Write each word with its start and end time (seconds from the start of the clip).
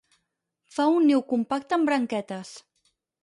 Fa 0.77 0.85
un 0.93 1.05
niu 1.09 1.21
compacte 1.35 1.77
amb 1.79 1.91
branquetes. 1.91 2.55